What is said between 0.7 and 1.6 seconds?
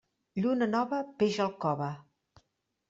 nova, peix al